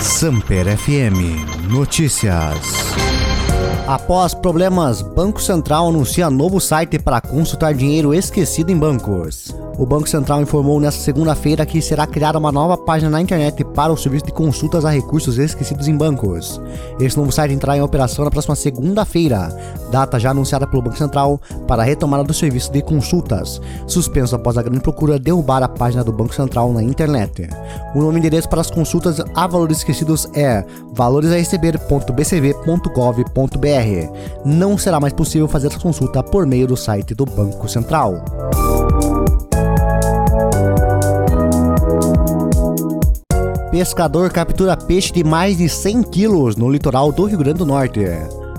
[0.00, 3.27] Samper FM Notícias.
[3.88, 9.56] Após problemas, Banco Central anuncia novo site para consultar dinheiro esquecido em bancos.
[9.78, 13.90] O Banco Central informou nesta segunda-feira que será criada uma nova página na internet para
[13.90, 16.60] o serviço de consultas a recursos esquecidos em bancos.
[17.00, 19.48] Esse novo site entrará em operação na próxima segunda-feira,
[19.90, 24.58] data já anunciada pelo Banco Central para a retomada do serviço de consultas, suspenso após
[24.58, 27.48] a grande procura derrubar a página do Banco Central na internet.
[27.94, 30.62] O e endereço para as consultas a valores esquecidos é
[30.92, 33.77] valoresareceber.bcv.gov.br.
[34.44, 38.24] Não será mais possível fazer a consulta por meio do site do Banco Central.
[43.70, 48.00] Pescador captura peixe de mais de 100 quilos no litoral do Rio Grande do Norte.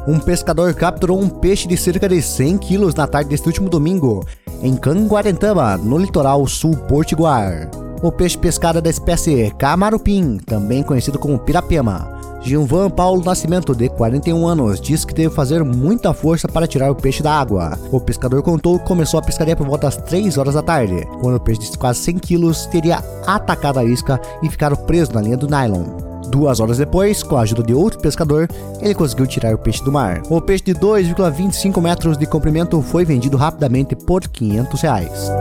[0.07, 4.25] Um pescador capturou um peixe de cerca de 100 quilos na tarde deste último domingo,
[4.61, 7.69] em Canguarentama, no litoral sul portiguar.
[8.01, 12.18] O peixe pescado é da espécie camarupim, também conhecido como pirapema.
[12.41, 16.89] Gilvan Paulo Nascimento, de 41 anos, disse que teve que fazer muita força para tirar
[16.89, 17.77] o peixe da água.
[17.91, 21.35] O pescador contou que começou a pescaria por volta das 3 horas da tarde, quando
[21.35, 25.37] o peixe de quase 100 quilos teria atacado a isca e ficado preso na linha
[25.37, 25.83] do nylon.
[26.29, 28.47] Duas horas depois, com a ajuda de outro pescador,
[28.79, 30.21] ele conseguiu tirar o peixe do mar.
[30.29, 35.31] O peixe de 2,25 metros de comprimento foi vendido rapidamente por 500 reais.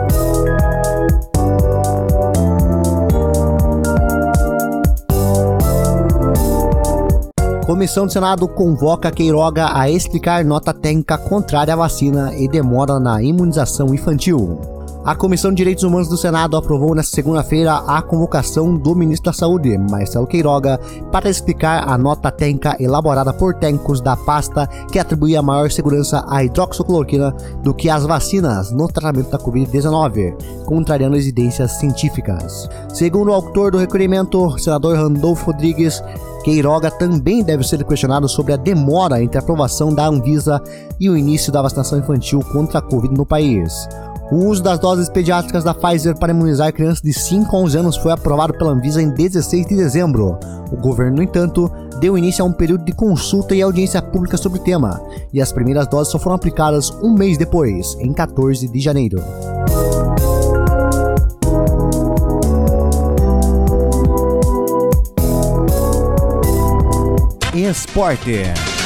[7.69, 13.23] Comissão do Senado convoca Queiroga a explicar nota técnica contrária à vacina e demora na
[13.23, 14.78] imunização infantil.
[15.05, 19.33] A Comissão de Direitos Humanos do Senado aprovou nesta segunda-feira a convocação do ministro da
[19.33, 20.79] Saúde, Marcelo Queiroga,
[21.11, 26.45] para explicar a nota técnica elaborada por técnicos da pasta que atribuía maior segurança à
[26.45, 32.69] hidroxicloroquina do que às vacinas no tratamento da Covid-19, contrariando evidências científicas.
[32.93, 36.03] Segundo o autor do requerimento, senador Randolfo Rodrigues,
[36.45, 40.63] Queiroga também deve ser questionado sobre a demora entre a aprovação da Anvisa
[40.99, 43.89] e o início da vacinação infantil contra a Covid no país.
[44.31, 47.97] O uso das doses pediátricas da Pfizer para imunizar crianças de 5 a 11 anos
[47.97, 50.39] foi aprovado pela Anvisa em 16 de dezembro.
[50.71, 54.59] O governo, no entanto, deu início a um período de consulta e audiência pública sobre
[54.59, 55.01] o tema,
[55.33, 59.23] e as primeiras doses só foram aplicadas um mês depois, em 14 de janeiro.
[67.55, 68.78] Esporte.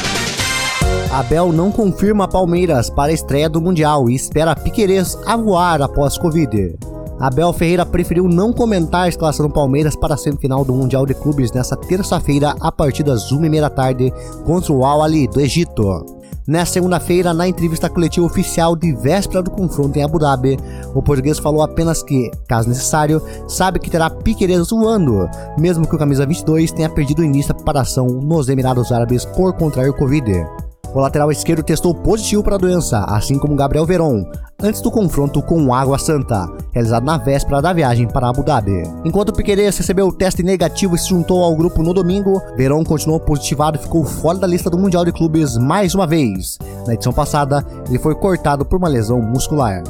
[1.13, 6.17] Abel não confirma Palmeiras para a estreia do Mundial e espera Piquerez a voar após
[6.17, 6.75] Covid.
[7.21, 11.13] Abel Ferreira preferiu não comentar a escalação do Palmeiras para a semifinal do Mundial de
[11.13, 14.11] Clubes nesta terça-feira a partir das 1h30 da tarde
[14.47, 16.07] contra o Al Ali do Egito.
[16.47, 20.59] Nesta segunda-feira, na entrevista coletiva oficial de véspera do confronto em Abu Dhabi,
[20.95, 25.99] o português falou apenas que, caso necessário, sabe que terá Piqueires voando, mesmo que o
[25.99, 30.62] camisa 22 tenha perdido o início da preparação nos Emirados Árabes por contrair o Covid.
[30.95, 34.27] O lateral esquerdo testou positivo para a doença, assim como Gabriel Veron,
[34.63, 38.83] antes do confronto com o Água Santa, realizado na véspera da viagem para Abu Dhabi.
[39.03, 43.19] Enquanto Piqueires recebeu o teste negativo e se juntou ao grupo no domingo, Veron continuou
[43.19, 46.59] positivado e ficou fora da lista do Mundial de Clubes mais uma vez.
[46.87, 49.83] Na edição passada, ele foi cortado por uma lesão muscular.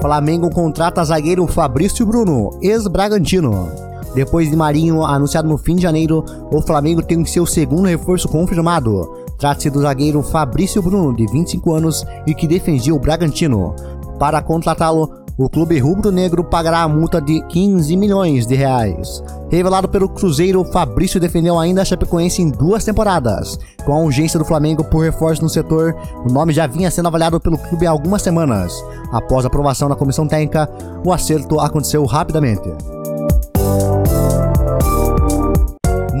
[0.00, 3.87] Flamengo contrata zagueiro Fabrício Bruno, ex-Bragantino.
[4.14, 9.10] Depois de Marinho anunciado no fim de janeiro, o Flamengo tem seu segundo reforço confirmado.
[9.38, 13.74] Trata-se do zagueiro Fabrício Bruno, de 25 anos e que defendia o Bragantino.
[14.18, 19.22] Para contratá-lo, o clube rubro-negro pagará a multa de 15 milhões de reais.
[19.48, 23.56] Revelado pelo Cruzeiro, Fabrício defendeu ainda a Chapecoense em duas temporadas.
[23.86, 25.94] Com a urgência do Flamengo por reforço no setor,
[26.26, 28.74] o nome já vinha sendo avaliado pelo clube há algumas semanas.
[29.12, 30.68] Após aprovação na comissão técnica,
[31.04, 32.68] o acerto aconteceu rapidamente.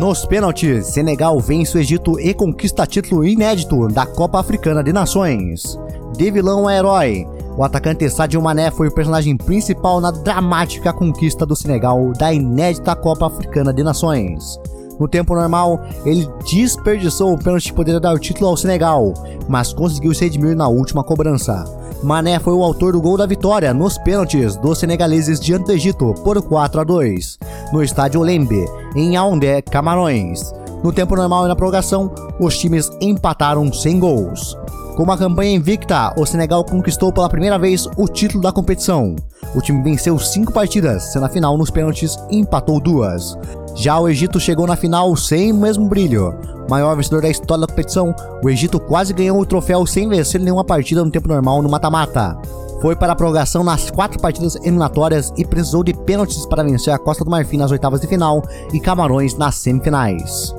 [0.08, 5.78] Nos pênaltis, Senegal vence o Egito e conquista título inédito da Copa Africana de Nações.
[6.16, 11.44] De vilão a herói, o atacante Sadio Mané foi o personagem principal na dramática conquista
[11.44, 14.58] do Senegal da inédita Copa Africana de Nações.
[14.98, 19.12] No tempo normal, ele desperdiçou o pênalti que poderia dar o título ao Senegal,
[19.46, 21.66] mas conseguiu se redimir na última cobrança.
[22.02, 26.14] Mané foi o autor do gol da vitória nos pênaltis dos senegaleses diante do Egito
[26.22, 27.38] por 4 a 2,
[27.72, 28.64] no estádio Lembe,
[28.94, 30.52] em Yaoundé, Camarões.
[30.82, 34.56] No tempo normal e na prorrogação, os times empataram sem gols.
[34.98, 39.14] Com uma campanha invicta, o Senegal conquistou pela primeira vez o título da competição.
[39.54, 43.38] O time venceu cinco partidas, sendo a final nos pênaltis e empatou duas.
[43.76, 46.34] Já o Egito chegou na final sem o mesmo brilho.
[46.68, 48.12] Maior vencedor da história da competição,
[48.42, 52.36] o Egito quase ganhou o troféu sem vencer nenhuma partida no tempo normal no mata-mata.
[52.82, 56.98] foi para a prorrogação nas quatro partidas eliminatórias e precisou de pênaltis para vencer a
[56.98, 58.42] Costa do Marfim nas oitavas de final
[58.72, 60.52] e Camarões nas semifinais.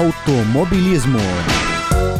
[0.00, 1.18] Automobilismo.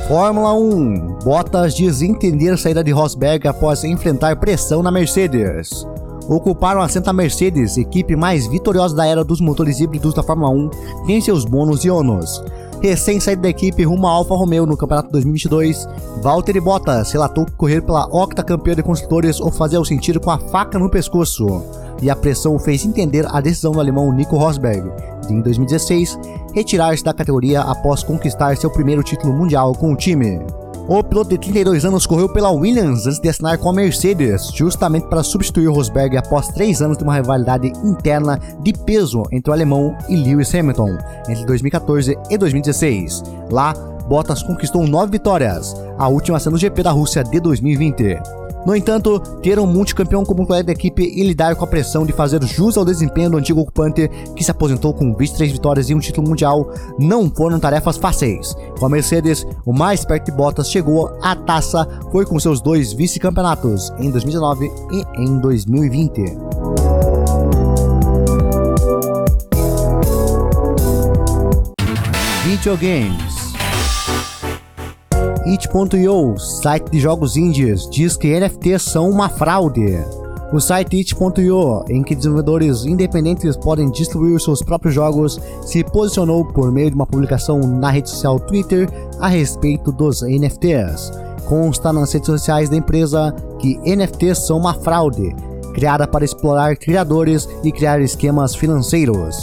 [0.07, 1.21] Fórmula 1.
[1.25, 5.87] Bottas diz entender saída de Rosberg após enfrentar pressão na Mercedes.
[6.29, 10.71] Ocuparam a Santa Mercedes, equipe mais vitoriosa da era dos motores híbridos da Fórmula 1,
[11.07, 12.45] tem seus bônus e ônus.
[12.83, 15.89] Recém saído da equipe rumo à Alfa Romeo no Campeonato 2022,
[16.21, 20.79] Valtteri Bottas relatou que correr pela octacampeã de construtores o fazia sentir com a faca
[20.79, 21.63] no pescoço,
[22.03, 24.91] e a pressão o fez entender a decisão do alemão Nico Rosberg,
[25.27, 26.19] de em 2016
[26.55, 30.41] retirar-se da categoria após conquistar seu primeiro título mundial com o time.
[30.89, 35.07] O piloto de 32 anos correu pela Williams antes de assinar com a Mercedes, justamente
[35.07, 39.97] para substituir Rosberg após três anos de uma rivalidade interna de peso entre o alemão
[40.09, 40.99] e Lewis Hamilton,
[41.29, 43.23] entre 2014 e 2016.
[43.51, 43.73] Lá,
[44.09, 48.40] Bottas conquistou nove vitórias, a última sendo o GP da Rússia de 2020.
[48.67, 52.13] No entanto, ter um multicampeão como colega da equipe e lidar com a pressão de
[52.13, 55.99] fazer jus ao desempenho do antigo ocupante, que se aposentou com 23 vitórias e um
[55.99, 58.55] título mundial, não foram tarefas fáceis.
[58.79, 62.93] Com a Mercedes, o mais perto de Bottas chegou à taça foi com seus dois
[62.93, 66.21] vice-campeonatos, em 2019 e em 2020.
[72.45, 73.40] Videogames
[75.51, 79.99] It.io, site de jogos indies, diz que NFTs são uma fraude.
[80.53, 86.71] O site It.io, em que desenvolvedores independentes podem distribuir seus próprios jogos, se posicionou por
[86.71, 88.89] meio de uma publicação na rede social Twitter
[89.19, 91.11] a respeito dos NFTs.
[91.49, 95.35] Consta nas redes sociais da empresa que NFTs são uma fraude,
[95.75, 99.37] criada para explorar criadores e criar esquemas financeiros.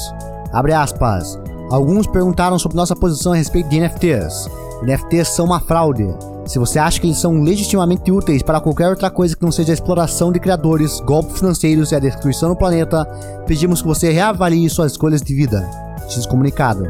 [0.54, 1.38] Abre aspas.
[1.70, 4.50] Alguns perguntaram sobre nossa posição a respeito de NFTs.
[4.82, 6.08] NFTs são uma fraude.
[6.46, 9.74] Se você acha que eles são legitimamente úteis para qualquer outra coisa que não seja
[9.74, 13.04] a exploração de criadores, golpes financeiros e a destruição do planeta,
[13.46, 15.70] pedimos que você reavalie suas escolhas de vida.
[16.08, 16.86] Diz comunicado.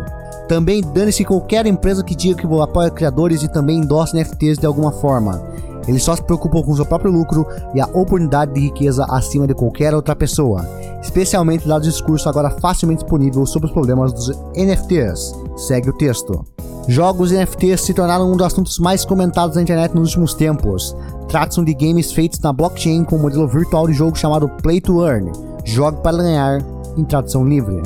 [0.47, 4.91] Também dane-se qualquer empresa que diga que apoia criadores e também endossa NFTs de alguma
[4.91, 5.41] forma.
[5.87, 9.53] Eles só se preocupam com seu próprio lucro e a oportunidade de riqueza acima de
[9.53, 10.67] qualquer outra pessoa,
[11.01, 15.33] especialmente dado o discurso agora facilmente disponível sobre os problemas dos NFTs.
[15.55, 16.45] Segue o texto.
[16.87, 20.95] Jogos NFTs se tornaram um dos assuntos mais comentados na internet nos últimos tempos.
[21.27, 25.05] Tratam de games feitos na blockchain com um modelo virtual de jogo chamado Play to
[25.05, 25.31] Earn,
[25.65, 26.61] jogue para ganhar,
[26.95, 27.81] em tradução livre.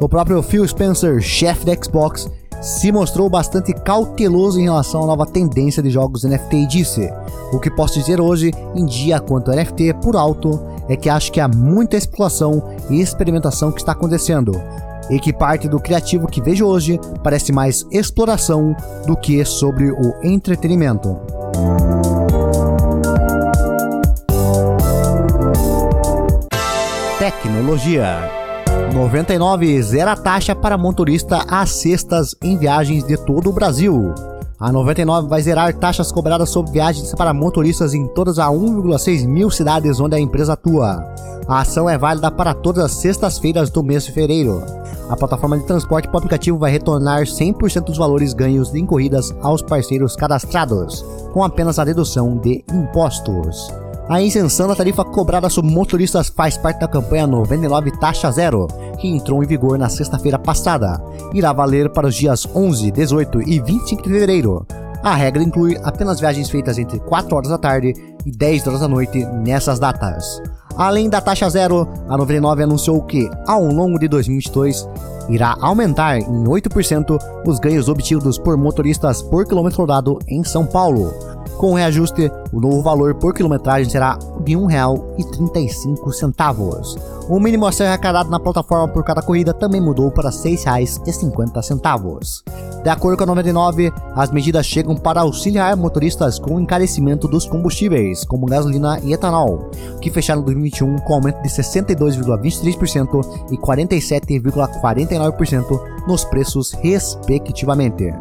[0.00, 2.30] O próprio Phil Spencer, chefe da Xbox,
[2.64, 7.12] se mostrou bastante cauteloso em relação à nova tendência de jogos NFT e disse:
[7.52, 10.58] O que posso dizer hoje em dia quanto ao NFT por alto
[10.88, 14.52] é que acho que há muita exploração e experimentação que está acontecendo,
[15.10, 18.74] e que parte do criativo que vejo hoje parece mais exploração
[19.06, 21.18] do que sobre o entretenimento.
[27.18, 28.43] Tecnologia
[28.92, 34.14] 99 zera taxa para motorista às sextas em viagens de todo o Brasil.
[34.58, 39.50] A 99 vai zerar taxas cobradas sobre viagens para motoristas em todas as 1,6 mil
[39.50, 41.04] cidades onde a empresa atua.
[41.46, 44.62] A ação é válida para todas as sextas-feiras do mês de fevereiro.
[45.10, 49.60] A plataforma de transporte por aplicativo vai retornar 100% dos valores ganhos em corridas aos
[49.60, 53.83] parceiros cadastrados, com apenas a dedução de impostos.
[54.06, 58.66] A isenção da tarifa cobrada sobre motoristas faz parte da campanha 99 Taxa Zero,
[58.98, 61.02] que entrou em vigor na sexta-feira passada.
[61.32, 64.66] Irá valer para os dias 11, 18 e 25 de fevereiro.
[65.02, 67.94] A regra inclui apenas viagens feitas entre 4 horas da tarde
[68.26, 70.42] e 10 horas da noite nessas datas.
[70.76, 74.86] Além da taxa zero, a 99 anunciou que, ao longo de 2022,
[75.30, 81.23] irá aumentar em 8% os ganhos obtidos por motoristas por quilômetro rodado em São Paulo.
[81.56, 87.24] Com o reajuste, o novo valor por quilometragem será de R$ 1,35.
[87.28, 92.42] O mínimo a ser arrecadado na plataforma por cada corrida também mudou para R$ 6,50.
[92.84, 97.46] De acordo com a 99, as medidas chegam para auxiliar motoristas com o encarecimento dos
[97.46, 99.70] combustíveis, como gasolina e etanol,
[100.02, 108.12] que fecharam 2021 com aumento de 62,23% e 47,49% nos preços, respectivamente.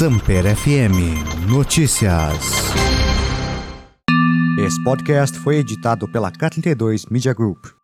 [0.00, 0.96] Samper FM
[1.46, 2.32] Notícias.
[4.58, 7.79] Esse podcast foi editado pela K32 Media Group.